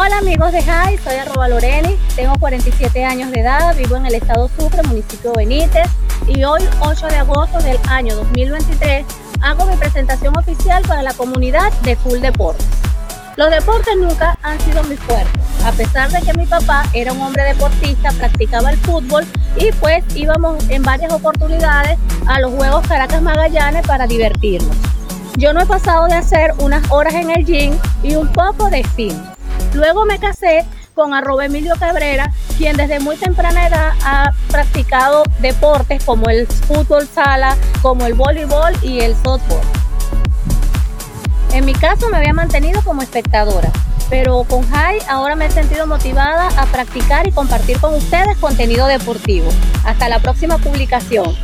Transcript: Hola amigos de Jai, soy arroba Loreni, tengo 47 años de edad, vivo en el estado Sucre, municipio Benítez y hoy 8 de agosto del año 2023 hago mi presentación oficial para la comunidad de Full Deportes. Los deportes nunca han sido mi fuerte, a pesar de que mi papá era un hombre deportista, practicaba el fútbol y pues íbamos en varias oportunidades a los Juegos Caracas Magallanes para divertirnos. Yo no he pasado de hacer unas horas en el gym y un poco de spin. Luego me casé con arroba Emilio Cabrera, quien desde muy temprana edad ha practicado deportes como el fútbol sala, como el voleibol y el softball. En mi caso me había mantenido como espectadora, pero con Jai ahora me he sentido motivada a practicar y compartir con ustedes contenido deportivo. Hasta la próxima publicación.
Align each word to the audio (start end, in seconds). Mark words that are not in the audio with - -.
Hola 0.00 0.18
amigos 0.18 0.52
de 0.52 0.62
Jai, 0.62 0.96
soy 0.98 1.16
arroba 1.16 1.48
Loreni, 1.48 1.96
tengo 2.14 2.32
47 2.38 3.04
años 3.04 3.32
de 3.32 3.40
edad, 3.40 3.76
vivo 3.76 3.96
en 3.96 4.06
el 4.06 4.14
estado 4.14 4.48
Sucre, 4.56 4.80
municipio 4.84 5.32
Benítez 5.32 5.88
y 6.28 6.44
hoy 6.44 6.62
8 6.78 7.08
de 7.08 7.16
agosto 7.16 7.58
del 7.58 7.78
año 7.88 8.14
2023 8.14 9.04
hago 9.42 9.66
mi 9.66 9.74
presentación 9.74 10.38
oficial 10.38 10.84
para 10.86 11.02
la 11.02 11.12
comunidad 11.14 11.72
de 11.82 11.96
Full 11.96 12.20
Deportes. 12.20 12.64
Los 13.34 13.50
deportes 13.50 13.96
nunca 13.96 14.38
han 14.42 14.60
sido 14.60 14.84
mi 14.84 14.94
fuerte, 14.94 15.32
a 15.64 15.72
pesar 15.72 16.12
de 16.12 16.22
que 16.22 16.32
mi 16.34 16.46
papá 16.46 16.84
era 16.92 17.12
un 17.12 17.20
hombre 17.20 17.42
deportista, 17.42 18.12
practicaba 18.12 18.70
el 18.70 18.78
fútbol 18.78 19.26
y 19.56 19.72
pues 19.80 20.04
íbamos 20.14 20.62
en 20.68 20.84
varias 20.84 21.12
oportunidades 21.12 21.98
a 22.28 22.38
los 22.38 22.52
Juegos 22.52 22.86
Caracas 22.86 23.20
Magallanes 23.20 23.84
para 23.84 24.06
divertirnos. 24.06 24.76
Yo 25.36 25.52
no 25.52 25.60
he 25.60 25.66
pasado 25.66 26.06
de 26.06 26.14
hacer 26.14 26.54
unas 26.58 26.88
horas 26.92 27.14
en 27.14 27.30
el 27.30 27.44
gym 27.44 27.76
y 28.04 28.14
un 28.14 28.32
poco 28.32 28.70
de 28.70 28.78
spin. 28.80 29.37
Luego 29.78 30.04
me 30.04 30.18
casé 30.18 30.66
con 30.92 31.14
arroba 31.14 31.46
Emilio 31.46 31.74
Cabrera, 31.78 32.32
quien 32.56 32.76
desde 32.76 32.98
muy 32.98 33.16
temprana 33.16 33.68
edad 33.68 33.92
ha 34.04 34.32
practicado 34.50 35.22
deportes 35.38 36.02
como 36.04 36.28
el 36.28 36.48
fútbol 36.48 37.06
sala, 37.06 37.56
como 37.80 38.04
el 38.04 38.14
voleibol 38.14 38.72
y 38.82 38.98
el 39.02 39.14
softball. 39.14 39.60
En 41.52 41.64
mi 41.64 41.74
caso 41.74 42.08
me 42.08 42.16
había 42.16 42.32
mantenido 42.32 42.82
como 42.82 43.02
espectadora, 43.02 43.70
pero 44.10 44.42
con 44.42 44.68
Jai 44.68 44.98
ahora 45.08 45.36
me 45.36 45.46
he 45.46 45.50
sentido 45.52 45.86
motivada 45.86 46.48
a 46.60 46.66
practicar 46.66 47.28
y 47.28 47.30
compartir 47.30 47.78
con 47.78 47.94
ustedes 47.94 48.36
contenido 48.38 48.88
deportivo. 48.88 49.48
Hasta 49.84 50.08
la 50.08 50.18
próxima 50.18 50.58
publicación. 50.58 51.36